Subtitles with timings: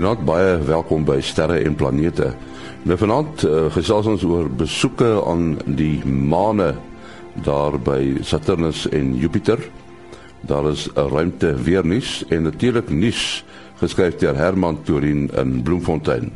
[0.00, 2.30] Goeienaand, baie welkom by Sterre en Planete.
[2.88, 6.70] Nou vanaand uh, gesels ons oor besoeke aan die maane
[7.44, 9.60] daar by Saturnus en Jupiter.
[10.40, 13.44] Daar is 'n ruimte weer nuus en natuurlik nuus
[13.76, 16.32] geskryf deur Herman Turin in Bloemfontein.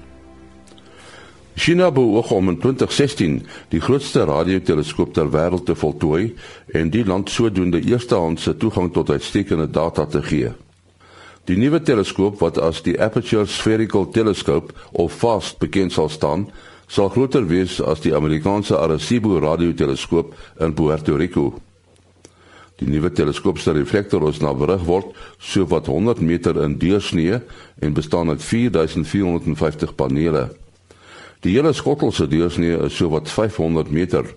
[1.55, 6.35] China beoog om in 2016 die grootste radioteleskoop ter wêreld te voltooi
[6.67, 10.53] en die land sodoende eerstehandse toegang tot uitstekende data te gee.
[11.45, 16.47] Die nuwe teleskoop wat as die Aperture Spherical Telescope of FAST bekend sal staan,
[16.89, 20.33] sal groter wees as die Amerikaanse Arecibo radioteleskoop
[20.65, 21.51] in Puerto Rico.
[22.81, 27.43] Die nuwe teleskoop se reflektor is na berig word so wat 100 meter in deursnee
[27.77, 30.49] en bestaan uit 4450 panele.
[31.45, 34.33] Die hele skottel se deursnee is so wat 500 meter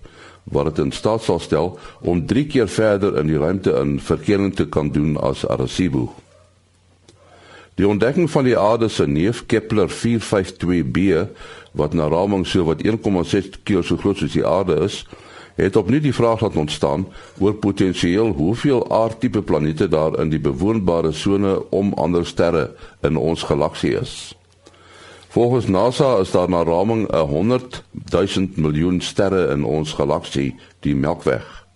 [0.52, 4.52] wat dit in staat sal stel om 3 keer verder in die ruimte in verkering
[4.56, 6.10] te kan doen as Arecibo.
[7.78, 11.28] Die ontdekking van die aarde se neef Kepler 452b
[11.78, 15.04] wat na raming so wat 1,6 keer so groot soos die aarde is,
[15.58, 17.06] het opnuut die vraag laat ontstaan
[17.38, 22.72] oor potensieel hoeveel aardtipe planete daar in die bewoonbare sone om ander sterre
[23.06, 24.34] in ons galaksie is.
[25.30, 30.96] Volgens NASA is daar na raming 'n 100 000 miljoen sterre in ons galaksie, die
[30.96, 31.67] Melkweg.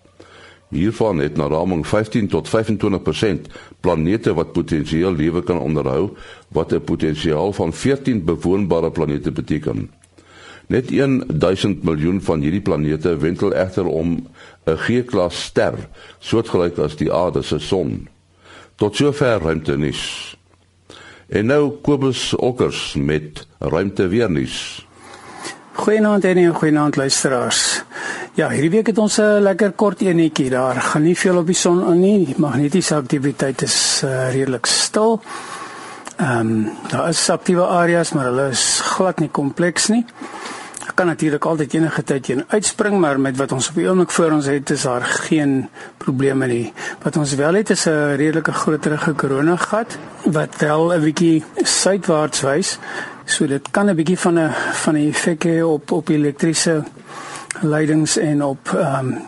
[0.72, 3.48] Hiervan het na raming 15 tot 25%
[3.80, 6.16] planete wat potensieel lewe kan onderhou,
[6.48, 9.90] wat 'n potensiaal van 14 bewoonbare planete beteken.
[10.66, 14.26] Net 1000 miljoen van hierdie planete wentel egter om
[14.64, 15.74] 'n G-klas ster,
[16.18, 18.08] soortgelyk as die aarde se son.
[18.74, 20.36] Tot sover ruimte nis.
[21.28, 24.86] En nou Kobus Okkers met ruimte weer nuus.
[25.72, 27.84] Goeienaand en goeienaand luisteraars.
[28.32, 30.80] Ja, hierdie week het ons 'n lekker kort enetjie daar.
[30.80, 32.24] Gaan nie veel op die son aan nie.
[32.24, 35.20] Die magnetiese aktiwiteit is uh, redelik stil.
[36.16, 40.04] Ehm um, daar is aktiewe areas, maar hulle is glad nie kompleks nie.
[40.88, 44.10] Ek kan natuurlik altyd enige tyd heen uitspring, maar met wat ons op die oomblik
[44.10, 46.72] voor ons het, is daar geen probleme nie.
[47.02, 52.78] Wat ons wel het is 'n redelike groterige koronagat wat wel 'n bietjie suidwaarts wys.
[53.24, 56.82] So dit kan 'n bietjie van 'n van 'n effek hê op op elektriese
[57.60, 59.18] leidings en op ehm um,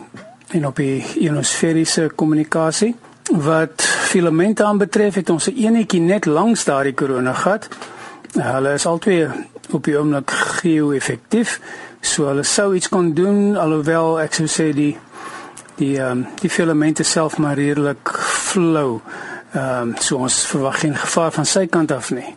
[0.49, 2.95] en op die ionosferiese kommunikasie.
[3.31, 7.67] Wat filamente aanbetref, het ons 'n enetjie net langs daardie koronagat.
[8.31, 9.27] Hulle is albei
[9.71, 11.59] op die oomblik geo-effektief.
[12.01, 14.97] So hulle sou iets kon doen alhoewel ek sou sê die
[15.75, 19.01] die ehm um, die filamente self maar redelik flou.
[19.51, 22.35] Ehm um, so ons verwag geen gevaar van sy kant af nie.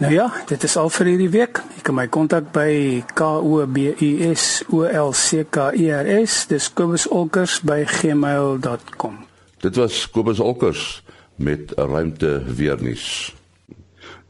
[0.00, 1.58] Nou ja, dit is al vir hierdie week.
[1.76, 5.92] Jy kan my kontak by K O B U S O L C K E
[5.92, 9.14] R S, dis kobusolkers@gmail.com.
[9.60, 11.04] Dit was Kobus Olkers
[11.36, 13.36] met ruimte weernuus.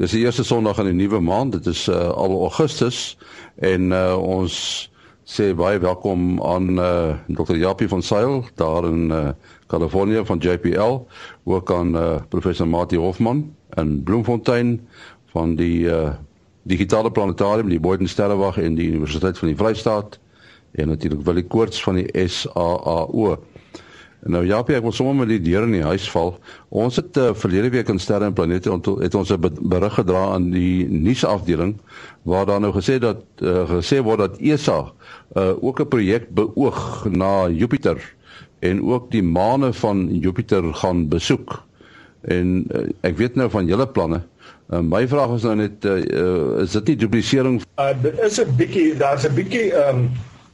[0.02, 1.52] Dis die eerste Sondag in die nuwe maand.
[1.52, 3.14] Dit is uh, al Augustus
[3.62, 4.90] en uh, ons
[5.22, 7.54] sê baie welkom aan uh, Dr.
[7.54, 9.38] Japie van Sail daar in uh,
[9.70, 11.06] Kalifornië van JPL,
[11.44, 14.80] ook aan uh, professor Mati Hofman in Bloemfontein
[15.32, 16.10] van die uh
[16.62, 20.18] digitale planetarium, die Boyden Sterrewag en die Universiteit van die Vrystaat
[20.76, 23.38] en natuurlik Willie Koorts van die SAAO.
[24.28, 26.34] Nou ja, ek wil sommer met die deur in die huis val.
[26.68, 28.70] Ons het uh, verlede week in Sterre en Planete
[29.00, 31.78] het ons 'n berig gedra aan die nuusafdeling
[32.22, 34.92] waar daar nou gesê dat uh, gesê word dat ESA
[35.36, 37.96] uh, ook 'n projek beoog na Jupiter
[38.60, 41.62] en ook die maane van Jupiter gaan besoek.
[42.20, 44.20] En uh, ek weet nou van julle planne.
[44.70, 47.56] Uh, my vraag is nou net uh, uh, is dit nie duplisering?
[47.82, 50.10] Uh dit is 'n bietjie daar's 'n bietjie ehm um,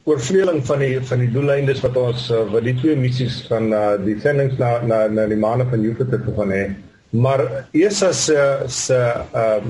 [0.09, 3.93] oorvleeling van die van die doeleindes wat ons uh, wat die twee missies van uh,
[4.01, 6.63] die sendings na na na die maane van Jupiter te van hê.
[7.09, 8.97] Maar ESA se se
[9.33, 9.69] ehm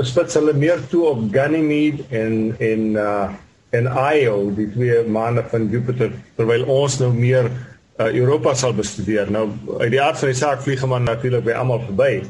[0.00, 3.28] spits hulle meer toe op Ganymede en en uh
[3.74, 7.50] en Io, die twee maane van Jupiter terwyl ons nou meer
[7.98, 9.30] uh, Europa sal bestudeer.
[9.30, 12.22] Nou uit die aard van die saak vlieg man natuurlik by almal verby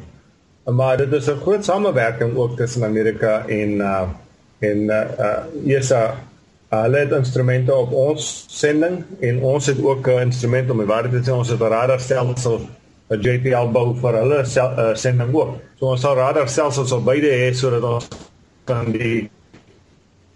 [0.64, 4.02] maar dit is 'n groot samewerking ook tussen Amerika en uh
[4.58, 6.14] en uh, uh ESA
[6.68, 11.08] hulle het instrumente op ons sending en ons het ook 'n instrument om die waarde
[11.20, 12.60] te sê ons het 'n radarstelsel
[13.10, 15.56] 'n JPL bou vir hulle sel, uh, sending ook.
[15.78, 18.08] So ons sal radarstelsels op beide hê sodat ons
[18.64, 19.30] kan die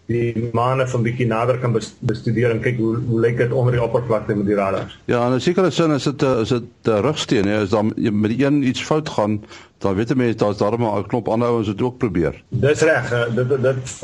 [0.08, 1.74] die maane van bietjie nader kan
[2.08, 4.98] bestudeer en kyk hoe hoe lyk dit onder die oppervlakte met die radars.
[5.04, 8.40] Ja, in 'n sekere sin is dit is dit 'n rugsteen, hè, as dan met
[8.40, 9.44] een iets fout gaan,
[9.78, 12.42] dan weet mense daar's daar maar 'n knop aanhou en dit ook probeer.
[12.48, 14.00] Dis reg, dit dit, dit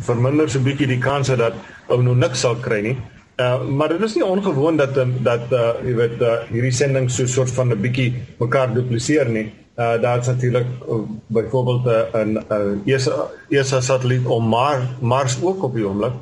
[0.00, 1.54] verminder so 'n bietjie die kans dat
[1.88, 2.96] ou nou niks sal kry nie.
[3.36, 7.22] Uh, maar dit is nie ongewoon dat dat uh, jy weet uh, hierdie sending so
[7.22, 9.52] 'n soort van 'n bietjie mekaar dupliseer nie.
[9.76, 10.94] Uh daar's natuurlik uh,
[11.26, 16.12] byvoorbeeld 'n uh, 'n uh, ESA ESA satelliet om Mars Mars ook op die oomblik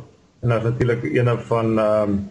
[0.41, 2.31] en dan natuurlik een van ehm um,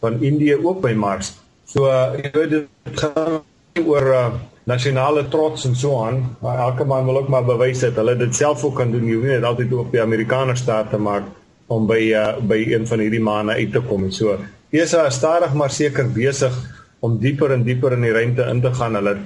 [0.00, 1.36] van Indië ook by Mars.
[1.64, 2.66] So uh, jy weet dit
[2.98, 3.42] gaan
[3.86, 4.32] oor uh,
[4.64, 8.34] nasionale trots en so aan, maar elke man wil ook maar bewys dat hulle dit
[8.34, 9.06] self ook kan doen.
[9.06, 11.28] Jy weet net altyd op die Amerikaner staat te maak
[11.70, 14.10] om by uh, by een van hierdie maane uit te kom.
[14.10, 14.38] So
[14.70, 16.54] ESA is stadig maar seker besig
[17.00, 18.98] om dieper en dieper in die ruimte in te gaan.
[18.98, 19.16] Hulle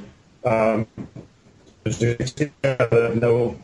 [0.45, 0.85] ehm
[1.85, 3.55] um, nou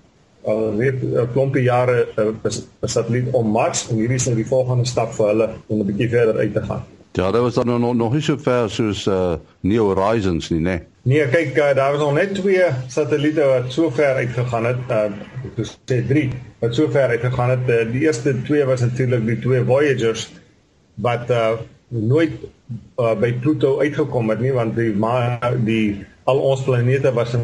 [0.43, 4.87] al weet 'n klompie jare 'n satelliet om Mars en hierdie is nou die volgende
[4.87, 6.85] stap vir hulle om 'n bietjie verder uit te gaan.
[7.13, 10.71] Ja, daar was dan nog nog nie so ver soos uh New Horizons nie, né?
[10.71, 10.81] Nee.
[11.03, 14.77] nee, kyk, uh, daar was nog net twee satelliete wat so ver uitgegaan het.
[14.89, 15.11] Uh
[15.57, 17.67] ek sê drie wat so ver uitgegaan het.
[17.67, 20.31] Uh, die eerste twee was natuurlik die twee Voyagers
[20.95, 21.53] wat uh
[21.89, 22.33] nooit
[23.01, 27.35] uh, by Pluto uitgekom het nie want die maar die al ons planete was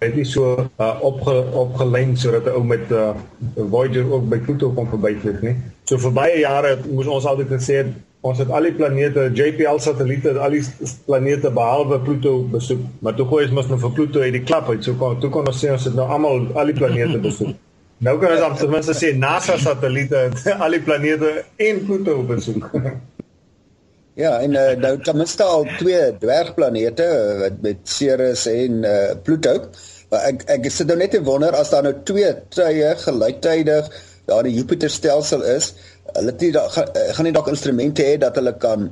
[0.00, 3.10] het nie so uh, opge opgelyn sodat 'n ou met uh,
[3.56, 5.56] Voyager ook by Pluto kon verbyvlieg nie.
[5.84, 7.90] So vir baie jare moes ons altyd gesê het
[8.20, 10.64] ons het al die planete, JPL satelliete, al die
[11.06, 14.68] planete behalwe Pluto besoek, maar toe gooi ons mos nou vir Pluto uit die klap
[14.68, 14.84] uit.
[14.84, 17.56] So kon toe kon ons sê ons het nou almal al die planete besoek.
[18.00, 20.30] Nou kan ons ten minste sê NASA satelliete
[20.64, 22.70] al die planete en Pluto besoek.
[24.20, 29.54] Ja, en uh, nou ten minste al twee dwergplanete uh, met Ceres en uh, Pluto.
[30.12, 33.88] Ek ek sit nou net te wonder as daar nou twee tye gelyktydig
[34.28, 35.70] daar die Jupiter stelsel is,
[36.10, 38.90] hulle het nie da, gaan, gaan nie dalk instrumente hê dat hulle kan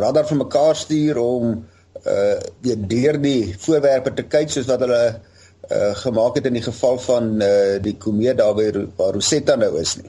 [0.00, 1.52] radar van mekaar stuur om
[2.00, 6.96] uh deur die voorwerpe te kyk soos wat hulle uh gemaak het in die geval
[7.10, 8.70] van uh die komeet daar by
[9.10, 10.08] Rosetta nou is nie.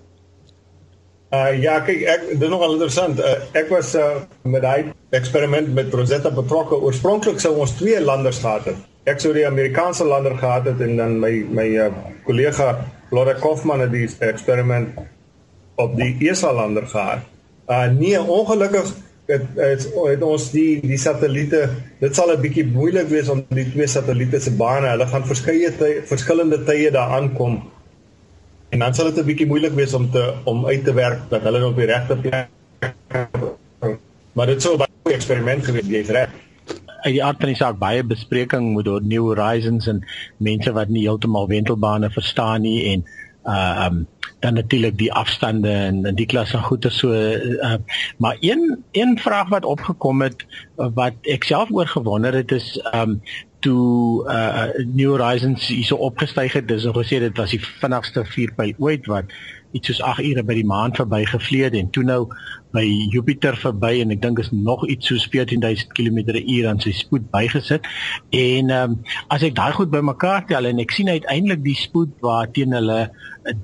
[1.32, 3.20] Uh ja, kyk ek dis nogal interessant.
[3.20, 6.76] Uh, ek was uh met daai eksperiment met Rosetta betrokke.
[6.76, 8.82] Oorspronklik sou ons twee landers gehad het.
[9.08, 11.68] Ek sou die Amerikaanse lander gehad het en dan my my
[12.28, 15.00] kollega uh, Laura Kaufman het die eksperiment
[15.80, 17.24] op die ESA lander gehad.
[17.72, 18.92] Uh nee, ongelukkig
[19.32, 21.68] het, het het ons die die satelliete,
[22.00, 25.72] dit sal 'n bietjie moeilik wees om die twee satelliete se bane, hulle gaan verskeie
[25.78, 27.62] tye verskillende tye daar aankom.
[28.72, 31.42] En dan sal dit 'n bietjie moeilik wees om te om uit te werk dat
[31.42, 32.48] hulle op die regte plek
[34.34, 36.30] Maar dit sou 'n baie eksperiment gewees jy's reg?
[37.02, 40.06] Uit die aard van die saak baie bespreking met oor New Horizons en
[40.38, 43.06] mense wat nie heeltemal wentelbane verstaan nie en
[43.44, 44.08] uh um
[44.40, 47.76] dan natuurlik die afstande en, en die klasse goeie so uh
[48.18, 50.46] maar een een vraag wat opgekom het
[50.76, 53.22] wat ek self oor gewonder het is um
[53.62, 59.10] toe uh New Horizons hierso opgestyg het dis gesê dit was die vinnigste vierpyl ooit
[59.12, 59.34] wat
[59.72, 62.22] iets soos 8 ure by die maan verbygevleed en toe nou
[62.72, 67.30] by Jupiter verby en ek dink is nog iets so 14000 km/h aan sy spoed
[67.34, 67.88] bygesit.
[68.36, 68.98] En um,
[69.34, 73.02] as ek daai goed bymekaar tel en ek sien uiteindelik die spoed waarteen hulle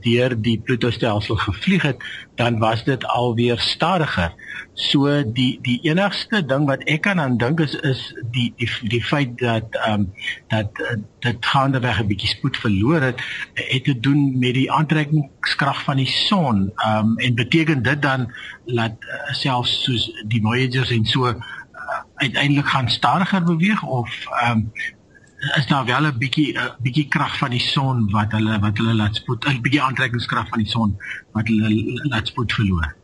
[0.01, 2.04] deur die Pluto stelsel gevlieg het,
[2.36, 4.33] dan was dit alweer stadiger.
[4.74, 8.01] So die die enigste ding wat ek kan aan dink is is
[8.33, 10.12] die die die feit dat ehm um,
[10.54, 13.21] dat uh, dit gaande weg 'n bietjie spoed verloor het
[13.54, 16.71] het te doen met die aantrekkingskrag van die son.
[16.75, 18.31] Ehm um, en beteken dit dan
[18.65, 21.36] dat uh, selfs soos die Voyagers en so uh,
[22.16, 24.10] uiteindelik gaan stadiger beweeg of
[24.42, 24.71] ehm um,
[25.38, 28.94] is daar wel 'n bietjie 'n bietjie krag van die son wat hulle wat hulle
[28.94, 30.98] laat spoed 'n bietjie aantrekkingskrag van die son
[31.31, 31.69] wat hulle
[32.10, 32.95] laat spoed verloor.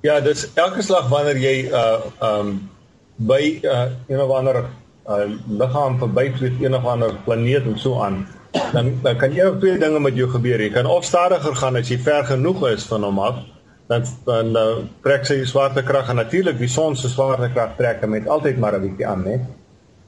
[0.00, 2.70] Ja, dis elke slag wanneer jy uh um
[3.16, 4.64] by uh een of ander
[5.08, 8.26] uh liggaam verbyvlieg een of ander planeet en so aan,
[8.72, 10.60] dan dan kan jy twee dinge met jou gebeur.
[10.60, 13.40] Jy kan of stadiger gaan as jy ver genoeg is van hom af,
[13.88, 18.58] dan dan uh, trek sy swaartekrag en natuurlik die son se swaartekrag trek met altyd
[18.58, 19.36] maar 'n bietjie aan, né?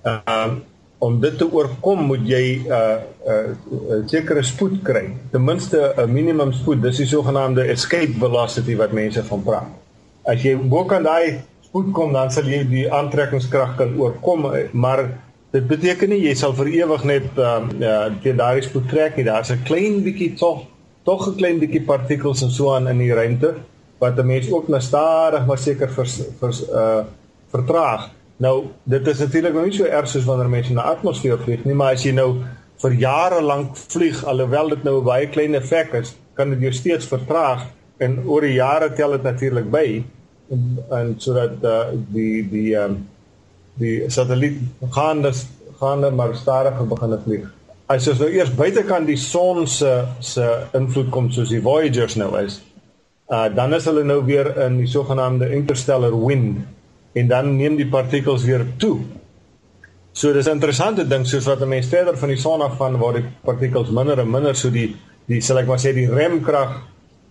[0.05, 0.63] Um
[0.99, 3.51] om dit te oorkom moet jy 'n uh, 'n uh,
[3.91, 5.17] uh, sekere spoed kry.
[5.31, 6.83] Ten minste 'n minimum spoed.
[6.83, 9.87] Dis die sogenaamde escape velocity wat mense van praat
[10.27, 15.05] as jy bo kan daai spoed kom dan sal jy die aantrekkingskrag kan oorkom maar
[15.55, 19.27] dit beteken nie jy sal vir ewig net uh, ja teen daai spoed trek nie
[19.29, 20.67] daar's 'n klein bietjie tog
[21.07, 23.55] tog 'n klein bietjie partikels en so aan in die ruimte
[23.99, 27.05] wat 'n mens ook na stadig maar seker vers, vers uh
[27.51, 31.39] vertraag nou dit is natuurlik nog nie so erg soos wanneer mense in 'n atmosfeer
[31.39, 32.43] vlieg nie maar as jy nou
[32.83, 36.73] vir jare lank vlieg alhoewel dit nou 'n baie klein effek is kan dit jou
[36.73, 37.67] steeds vertraag
[37.99, 40.05] en oor die jare tel dit natuurlik by
[40.51, 43.07] en, en sodat uh, die die um,
[43.81, 44.59] die satelliet
[44.91, 45.47] gaan dus
[45.81, 47.56] gaan maar stadiger begin vlieg.
[47.87, 52.33] As ons nou eers buitekant die son se se invloed kom soos die Voyagers nou
[52.41, 52.59] is,
[53.31, 56.65] uh, dan is hulle nou weer in die sogenaamde interstellar wind
[57.17, 58.99] en dan neem die partikels weer toe.
[60.13, 62.99] So dis 'n interessante ding soos wat 'n mens verder van die son af van
[62.99, 66.83] waar die partikels minder en minder so die die sal ek maar sê die remkrag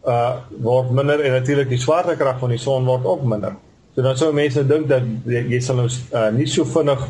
[0.08, 3.56] uh word minder en natuurlik die swaartekrag van die son word ook minder.
[3.96, 7.08] So dan sou mense dink dat jy sal nou uh, nie so vinnig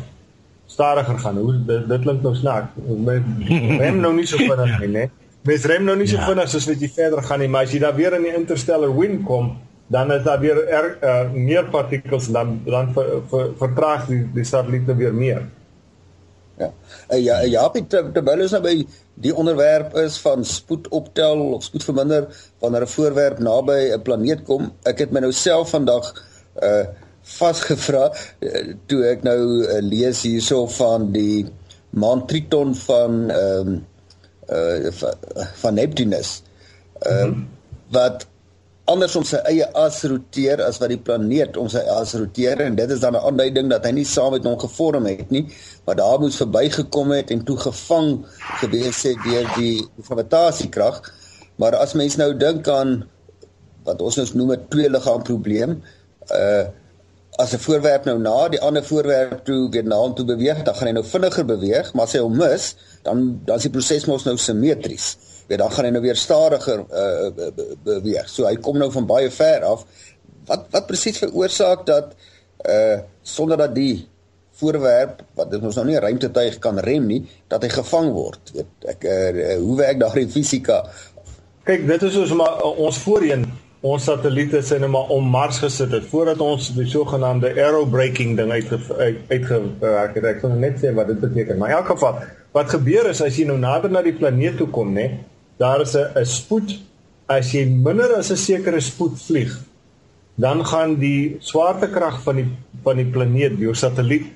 [0.76, 1.38] stadiger gaan.
[1.40, 2.76] Hoe dit, dit klink nou snaaks.
[3.80, 5.06] Rem nou nie so vinnig nie, né?
[5.46, 6.26] Mens rem nou nie so ja.
[6.26, 8.92] vinnig soos wat jy verder gaan nie, maar as jy dan weer in die interstellar
[8.96, 9.52] wind kom,
[9.94, 14.44] dan is daar weer er, uh, meer partikels dan dan ver, ver, vertraag die die
[14.44, 15.44] satelliete weer meer.
[16.58, 16.72] Ja.
[17.12, 18.74] Uh, ja, ja, terwyl ons nou by
[19.22, 22.26] die onderwerp is van spoed optel of spoed verminder
[22.64, 26.14] wanneer 'n voorwerp naby 'n planeet kom, ek het my nou self vandag
[26.62, 26.86] uh
[27.26, 31.46] vasgevra uh, toe ek nou uh, lees hierso van die
[31.96, 33.84] maan Triton van ehm um,
[34.46, 35.14] uh van,
[35.62, 36.42] van Neptunus.
[37.02, 37.46] Ehm uh, mm -hmm.
[37.90, 38.26] wat
[38.86, 42.76] anders om sy eie as roteer as wat die planeet om sy as roteer en
[42.78, 45.46] dit is dan 'n aanduiding dat hy nie saam met hom gevorm het nie,
[45.84, 48.24] maar daar moes verbygekom het en toe gevang
[48.62, 51.02] gewees het deur die gravitasiekrag.
[51.56, 53.08] Maar as mens nou dink aan
[53.84, 55.82] wat ons ons noem 'n tweeliggaam probleem,
[56.30, 56.66] uh
[57.38, 60.74] as 'n voorwerp nou na die ander voorwerp toe weer na hom toe beweeg, dan
[60.74, 64.04] gaan hy nou vinniger beweeg, maar as hy hom mis, dan dan is die proses
[64.04, 65.16] mos nou simmetries
[65.46, 67.48] weet dan gaan hy nou weer stadiger uh,
[67.86, 68.28] beweeg.
[68.30, 69.86] So hy kom nou van baie ver af.
[70.46, 72.14] Wat wat presies veroorsaak dat
[72.66, 74.06] uh sonder dat die
[74.56, 77.20] voorwerp wat dit ons nou nie ruimtetuig kan rem nie,
[77.52, 78.54] dat hy gevang word.
[78.56, 80.82] Weet ek uh, hoe werk daardie fisika?
[81.66, 83.44] Kyk, dit is soos maar ons voorheen
[83.86, 88.50] ons satelliete sien nou maar om Mars gesit het voordat ons die sogenaamde aerobraking ding
[88.52, 90.24] uitgewerk het.
[90.24, 91.58] Ek kan net sê wat dit beteken.
[91.58, 92.20] Maar in elk geval,
[92.56, 95.10] wat gebeur is as jy nou nader na die planeet toe kom, nê,
[95.58, 96.78] daar is 'n spoed
[97.26, 99.52] as jy minder as 'n sekere spoed vlieg
[100.36, 102.48] dan gaan die swaartekrag van die
[102.84, 104.26] van die planeet jou satelliet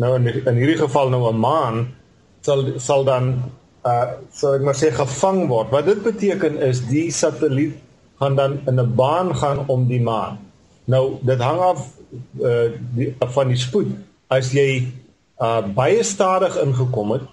[0.00, 1.94] nou in in hierdie geval nou 'n maan
[2.40, 3.42] sal sal dan
[3.84, 7.74] uh so ek maar sê gevang word wat dit beteken is die satelliet
[8.22, 10.38] gaan dan in 'n baan gaan om die maan
[10.86, 11.84] nou dit hang af
[12.40, 13.92] uh die van die spoed
[14.28, 14.70] as jy
[15.42, 17.28] uh baie stadig ingekom het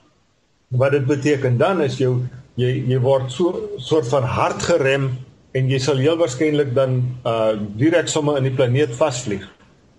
[0.70, 2.14] wat dit beteken dan is jou
[2.60, 5.10] jy jy word so soort van hard gerem
[5.58, 9.48] en jy sal heel waarskynlik dan uh direk sommer in die planeet vasvlieg.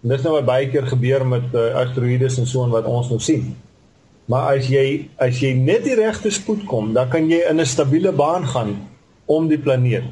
[0.01, 3.19] En dis nou baie keer gebeur met uh, asteroïdes en so en wat ons nou
[3.21, 3.51] sien.
[4.31, 7.67] Maar as jy as jy net die regte spoed kom, dan kan jy in 'n
[7.67, 8.77] stabiele baan gaan
[9.27, 10.07] om die planeet.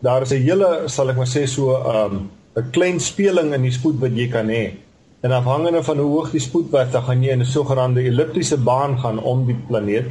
[0.00, 3.70] Daar is 'n hele sal ek maar sê so um 'n klein speling in die
[3.70, 4.72] spoed wat jy kan hê.
[5.20, 8.56] En afhangende van hoe hoog die spoed was, dan gaan jy in 'n sogenaamde elliptiese
[8.56, 10.06] baan gaan om die planeet.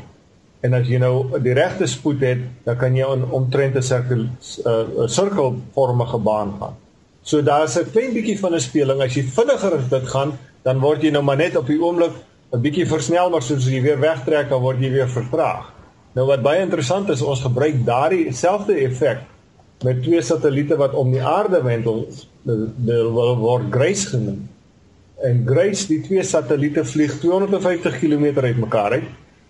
[0.60, 4.18] En as jy nou die regte spoed het, dan kan jy on, omtrent 'n sirkel
[4.18, 4.30] 'n
[4.66, 6.76] uh, sirkelvormige baan gaan.
[7.22, 9.02] So daar's 'n klein bietjie van 'n speling.
[9.02, 10.32] As jy vinniger as dit gaan,
[10.64, 12.12] dan word jy nou maar net op die oomblik
[12.54, 15.72] 'n bietjie versnel, maar soos jy weer wegtrek, dan word jy weer vertraag.
[16.14, 19.20] Nou wat baie interessant is, ons gebruik daardie selfde effek
[19.84, 22.08] met twee satelliete wat om die aarde wendel,
[22.44, 23.02] dit
[23.42, 24.48] word Grace genoem.
[25.22, 29.10] En Grace, die twee satelliete vlieg 250 km uitmekaar uit.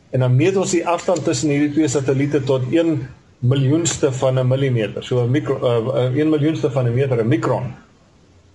[0.10, 3.08] En dan meet ons die afstand tussen hierdie twee satelliete tot 1
[3.40, 5.04] miljoenste van 'n millimeter.
[5.04, 7.74] So 'n mikro uh, 1 miljoenste van 'n meter, 'n mikron.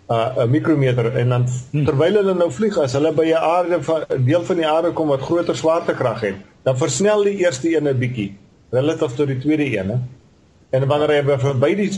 [0.09, 1.85] Uh 'n mikrometer en dan hmm.
[1.85, 4.93] terwyl hulle nou vlieg as hulle by 'n aarde van 'n deel van die aarde
[4.93, 8.37] kom wat groter swaartekrag het, dan versnel die eerste een 'n bietjie
[8.71, 9.97] relatief tot die tweede een, hè.
[10.73, 11.91] En wanneer hy by verby die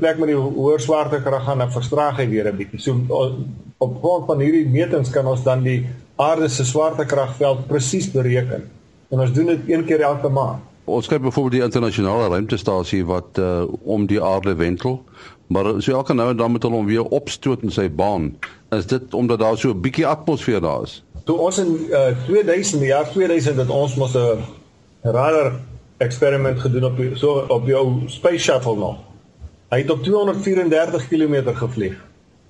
[0.00, 2.80] plek met die hoër swaartekrag gaan, dan verstraag hy weer 'n bietjie.
[2.80, 2.98] So
[3.78, 8.64] op grond van hierdie metings kan ons dan die aarde se swaartekragveld presies bereken
[9.10, 10.62] en ons doen dit een keer elke maand.
[10.86, 15.00] Ons kyk byvoorbeeld die internasionale ruimtestasie wat uh, om die aarde wentel,
[15.46, 18.36] maar so elke nou en dan moet hulle hom weer opstoot in sy baan.
[18.70, 21.02] Is dit omdat daar so 'n bietjie atmosfeer daar is?
[21.24, 24.38] Toe ons in uh, 2000, jaar 2000 het ons mos 'n
[25.02, 25.58] radar
[25.98, 28.98] eksperiment gedoen op die, so op jou space shuttle nog.
[29.68, 31.96] Hy het op 234 km gevlieg.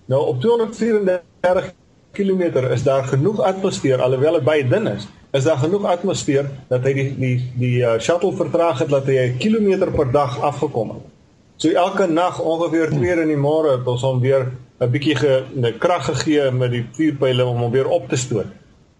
[0.06, 1.72] Nou op 234
[2.12, 6.84] km is daar genoeg atmosfeer alhoewel dit baie dun is is daar genoeg atmosfeer dat
[6.86, 10.94] hy die die die uh, shuttle vertraag het dat hy 'n kilometer per dag afgekom
[10.94, 11.04] het.
[11.56, 15.16] So elke nag ongeveer 2 uur in die môre het ons hom weer 'n bietjie
[15.16, 18.46] ge, krag gegee met die vuurpyle om hom weer op te stoot.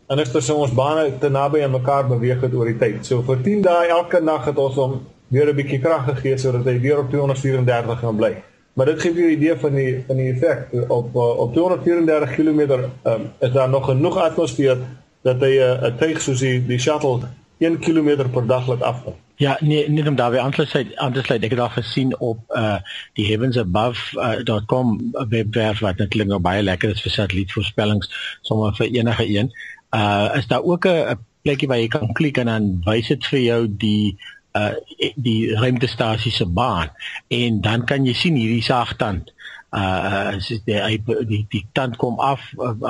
[0.07, 3.07] En is so ons bane te naby aan mekaar beweeg het oor die tyd.
[3.07, 5.01] So vir 10 dae elke nag het ons hom
[5.35, 8.37] weer 'n bietjie krag gegee sodat hy weer op 234 kan bly.
[8.75, 12.35] Maar dit gee jou 'n idee van die van die effek op uh, op 234
[12.35, 12.61] km
[13.05, 14.79] um, is daar nog genoeg atmosfeer
[15.23, 17.21] dat hy 'n uh, tuig soos die die shuttle
[17.59, 19.15] 1 km per dag laat afkom.
[19.37, 21.43] Ja, nee, net om daarbey aan te sluit, aan te sluit.
[21.43, 22.77] Ek het al gesien op uh
[23.13, 29.29] die heavensabove.com uh, webwerf wat netlik nou baie lekker is vir satellietvoorspellings sommer vir enige
[29.29, 29.53] een.
[29.95, 33.40] Uh is daar ook 'n plekkie waar jy kan klik en dan wys dit vir
[33.40, 34.16] jou die
[34.57, 34.75] uh
[35.16, 36.90] die ruimtestasie se baan
[37.28, 39.33] en dan kan jy sien hierdie saagtand
[39.76, 42.40] uh as die die die, die tand kom af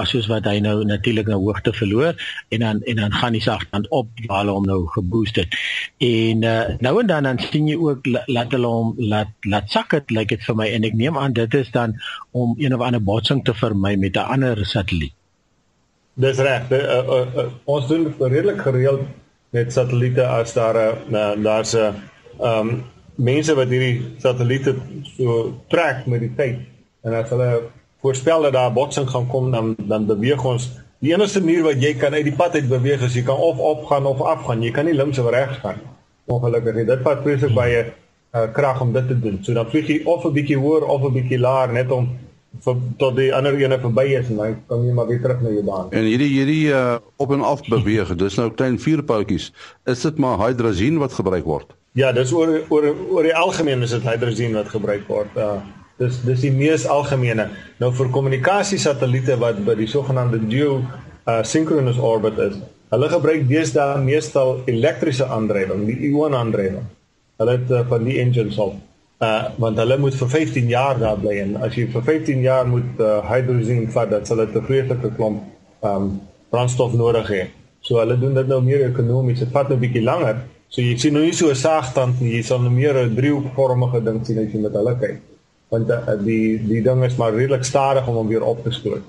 [0.01, 2.15] as soos wat hy nou natuurlik nou hoogte verloor
[2.55, 5.57] en dan en dan gaan die sagtand op waar hulle hom nou geboost het.
[5.99, 9.97] En uh nou en dan dan sien jy ook laat hulle hom laat laat sak
[9.99, 11.97] dit lyk dit vir my en ek neem aan dit is dan
[12.31, 15.17] om een of ander botsing te vermy met 'n ander satelliet.
[16.17, 16.71] Dis reg.
[16.73, 19.03] Uh, uh, uh, ons doen redelik gereeld
[19.53, 21.93] met satelliete as daar 'n uh, daar's 'n
[22.41, 24.75] ehm um, mense wat hierdie satelliete
[25.17, 26.57] so trek met die tyd.
[27.03, 27.63] En as hulle
[28.01, 30.71] voorspel dat daar botsing gaan kom dan dan beweeg ons.
[30.99, 33.59] Die enigste manier wat jy kan uit die pad uit beweeg is jy kan of
[33.59, 34.63] opgaan of afgaan.
[34.63, 35.81] Jy kan nie links of regs gaan.
[36.25, 36.85] Ongelukkig nie.
[36.85, 37.93] Dit vat presies baie
[38.35, 39.39] uh, krag om dit te doen.
[39.43, 42.09] So dan vlieg jy of 'n bietjie hoër of 'n bietjie laer net om
[42.65, 45.55] vir tot die ander ene verby is en dan kom jy maar weer terug na
[45.55, 49.51] jou baan en hierdie hierdie uh, op en af beweeg dis nou klein vuurpoutjies
[49.85, 53.95] is dit maar hydrazine wat gebruik word Ja, dis oor oor oor die algemeen is
[53.95, 55.33] dit hydrazine wat gebruik word.
[55.41, 55.65] Uh
[55.97, 57.47] dis dis die mees algemene.
[57.81, 60.83] Nou vir kommunikasie satelliete wat by die sogenaamde geo
[61.25, 62.59] uh synchronous orbit is.
[62.93, 66.85] Hulle gebruik deesdae meestal elektriese aandrywing, die ion aandrywing.
[67.41, 68.77] Hulle het uh, van die engines al.
[69.19, 72.67] Uh want hulle moet vir 15 jaar daar bly en as jy vir 15 jaar
[72.69, 75.43] moet uh, hydrazine vat, dan sal dit 'n vreeslike klomp
[75.83, 76.21] um
[76.51, 77.47] brandstof nodig hê.
[77.81, 79.39] So hulle doen dit nou meer ekonomies.
[79.39, 80.43] Dit vat 'n bietjie langer.
[80.69, 84.05] So jy sien nou nie so 'n saagtand nie, jy sal nou meer 'n driehoekvormige
[84.05, 85.17] ding sien as jy met hulle kyk.
[85.71, 89.03] Want uh, die die ding is maar redelik stadig om hom weer op te stoot.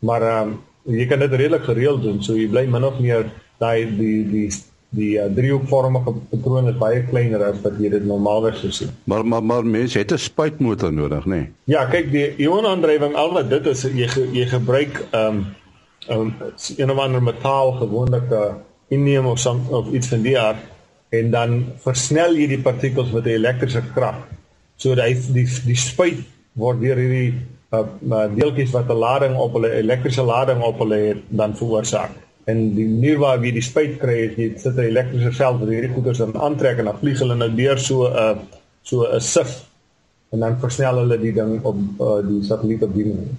[0.00, 3.88] Maar um, jy kan dit redelik gereeld doen, so jy bly min of meer daai
[3.96, 4.50] die die
[4.94, 8.92] die uh, driehoekvormige patroon is baie kleiner as wat jy dit normaalweg sou sien.
[9.10, 11.30] Maar maar maar mense het 'n spuitmotor nodig, nê?
[11.30, 11.50] Nee?
[11.64, 15.46] Ja, kyk die ionaandrywing al wat dit is jy jy gebruik ehm um,
[16.10, 16.34] um,
[16.76, 18.54] een of ander metaal gewoonlik 'n uh,
[18.88, 20.62] indium of some of iets van die aard
[21.08, 24.16] en dan versnel jy die partikels met 'n elektriese krag.
[24.76, 26.20] So die die, die spuit
[26.52, 27.34] word deur hierdie
[27.72, 32.10] uh, deeltjies wat 'n lading op hulle elektriese lading op hulle het dan veroorsaak.
[32.44, 35.72] En die manier waar jy die spuit kry is jy sit 'n elektriese veld wat
[35.72, 38.36] hierdie goeders dan aantrek en dan vlieg hulle nou deur so 'n uh,
[38.82, 39.64] so 'n sif
[40.32, 43.34] en dan versnel hulle die ding op uh, die satelliet op die manier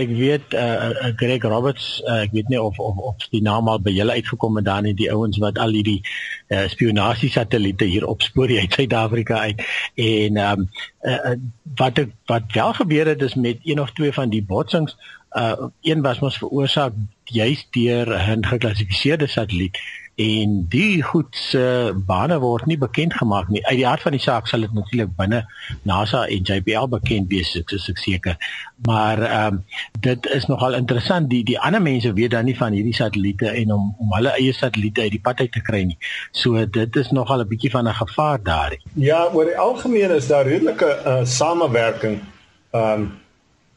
[0.00, 3.68] ek weet uh, uh Greg Roberts uh, ek weet nie of of of die naam
[3.68, 7.88] al by julle uitgekom het dan nie die ouens wat al hierdie uh, spionasie satelliete
[7.90, 9.64] hier opspoor uit Suid-Afrika uit
[10.06, 10.68] en um
[11.02, 11.34] uh,
[11.78, 14.96] wat ek, wat wel gebeur het is met een of twee van die botsings
[15.38, 16.92] uh een was mos veroorsaak
[17.24, 19.78] juist deur 'n geklassifiseerde satelliet
[20.20, 23.62] en die goed se bane word nie bekend gemaak nie.
[23.66, 25.44] Uit die hart van die saak sal dit natuurlik binne
[25.88, 28.36] NASA en JPL bekend wees, ek is seker.
[28.88, 29.62] Maar ehm um,
[30.00, 33.72] dit is nogal interessant die die ander mense weet dan nie van hierdie satelliete en
[33.72, 35.98] om om hulle eie satelliete uit die pad uit te kry nie.
[36.32, 38.76] So dit is nogal 'n bietjie van 'n gevaar daar.
[38.94, 42.20] Ja, oor die algemeen is daar redelike uh, samewerking
[42.70, 43.19] ehm um,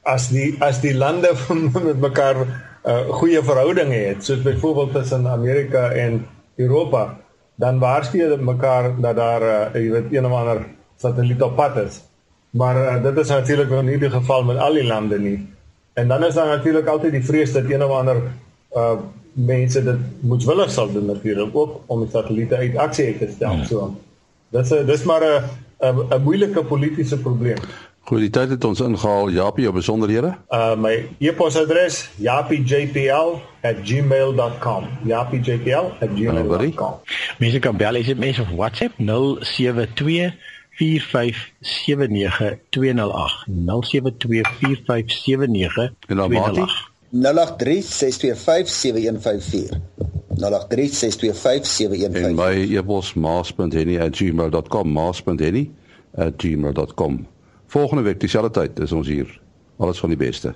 [0.04, 1.32] as die as die lande
[1.88, 2.44] met mekaar
[2.86, 7.18] uh, goeie verhoudinge het, soos byvoorbeeld tussen Amerika en Europa,
[7.56, 10.66] dan waarsku jy mekaar dat daar uh, jy weet een of ander
[11.00, 12.02] satelliet op pad is.
[12.54, 15.40] Maar uh, dit is natuurlik nog nie die geval met al die lande nie.
[15.94, 18.22] En dan is daar natuurlik altyd die vrees dat een of ander
[18.76, 18.96] uh
[19.34, 23.56] mense dit moetswillig sal doen natuurlik ook om die satelliete uit aksie te stel.
[23.58, 23.66] Ja.
[23.66, 23.96] So.
[24.54, 25.24] Dis 'n dis maar
[25.82, 27.58] 'n 'n moeilike politieke probleem.
[28.04, 29.30] Goed, die tyd het ons ingehaal.
[29.32, 30.34] Japie, jou besonderhede?
[30.52, 34.84] Uh my e-posadres japiejpl@gmail.com.
[35.08, 36.94] japiejpl@gmail.com.
[37.40, 40.34] Mense kan bel as jy mense op WhatsApp 072
[40.74, 40.82] 4579208
[46.08, 46.56] en dan maak
[47.14, 47.18] 0836257154
[50.34, 57.28] 0836257154 en my e-pos maas.henny@gmail.com maas.henny@gmail.com
[57.74, 59.40] Volgende week dieselfde tyd is ons hier.
[59.82, 60.52] Alles van die beste.